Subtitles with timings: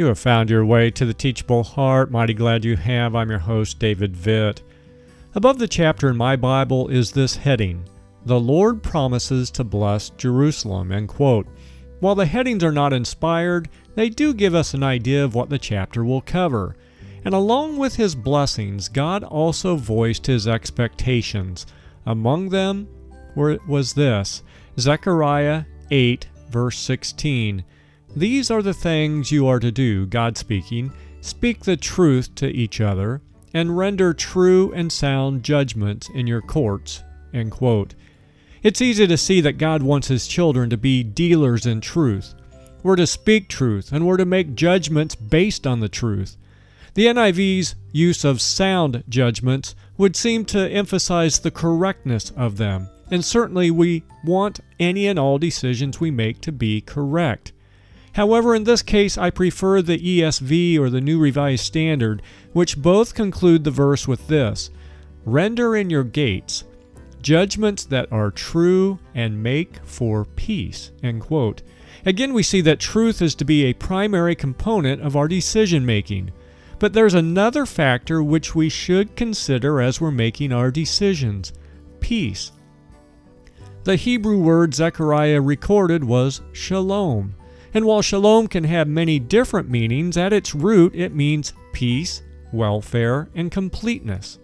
[0.00, 2.10] You have found your way to the Teachable Heart.
[2.10, 3.14] Mighty glad you have.
[3.14, 4.62] I'm your host, David Vitt.
[5.34, 7.86] Above the chapter in my Bible is this heading
[8.24, 10.90] The Lord promises to bless Jerusalem.
[10.90, 11.46] End quote.
[11.98, 15.58] While the headings are not inspired, they do give us an idea of what the
[15.58, 16.76] chapter will cover.
[17.26, 21.66] And along with his blessings, God also voiced his expectations.
[22.06, 22.88] Among them
[23.36, 24.42] was this
[24.78, 27.64] Zechariah 8, verse 16.
[28.16, 30.92] These are the things you are to do, God speaking.
[31.20, 33.22] Speak the truth to each other,
[33.54, 37.04] and render true and sound judgments in your courts.
[37.32, 37.94] End quote.
[38.62, 42.34] It's easy to see that God wants His children to be dealers in truth.
[42.82, 46.36] We're to speak truth, and we're to make judgments based on the truth.
[46.94, 53.24] The NIV's use of sound judgments would seem to emphasize the correctness of them, and
[53.24, 57.52] certainly we want any and all decisions we make to be correct.
[58.14, 63.14] However, in this case, I prefer the ESV or the New Revised Standard, which both
[63.14, 64.70] conclude the verse with this
[65.24, 66.64] Render in your gates
[67.22, 70.90] judgments that are true and make for peace.
[71.02, 71.62] End quote.
[72.06, 76.32] Again, we see that truth is to be a primary component of our decision making.
[76.78, 81.52] But there's another factor which we should consider as we're making our decisions
[82.00, 82.52] peace.
[83.84, 87.34] The Hebrew word Zechariah recorded was shalom.
[87.72, 93.28] And while shalom can have many different meanings, at its root it means peace, welfare,
[93.34, 94.38] and completeness.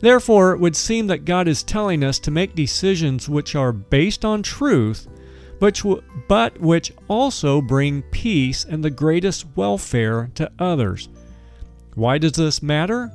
[0.00, 4.24] Therefore, it would seem that God is telling us to make decisions which are based
[4.24, 5.06] on truth,
[5.60, 11.08] but, which also bring peace and the greatest welfare to others.
[11.94, 13.12] Why does this matter?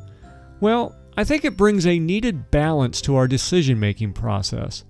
[0.61, 4.85] Well, I think it brings a needed balance to our decision making process.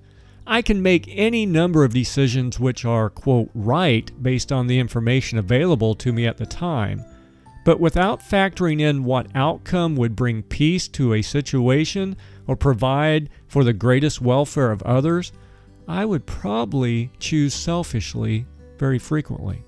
[0.50, 5.38] I can make any number of decisions which are, quote, right based on the information
[5.38, 7.04] available to me at the time.
[7.66, 12.16] But without factoring in what outcome would bring peace to a situation
[12.48, 15.34] or provide for the greatest welfare of others,
[15.86, 18.46] I would probably choose selfishly
[18.78, 19.66] very frequently.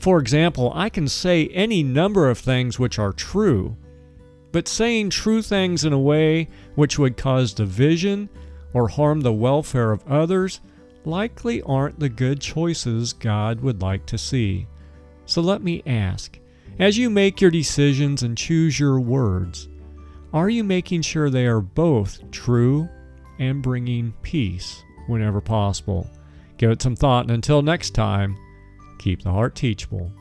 [0.00, 3.76] For example, I can say any number of things which are true,
[4.50, 8.28] but saying true things in a way which would cause division
[8.72, 10.60] or harm the welfare of others
[11.04, 14.66] likely aren't the good choices God would like to see.
[15.26, 16.38] So let me ask
[16.78, 19.68] as you make your decisions and choose your words,
[20.32, 22.88] are you making sure they are both true
[23.38, 26.08] and bringing peace whenever possible?
[26.56, 28.36] Give it some thought, and until next time,
[28.98, 30.12] keep the heart teachable.